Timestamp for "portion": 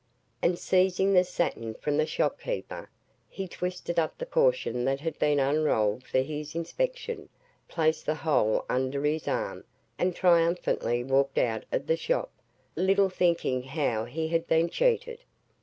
4.25-4.83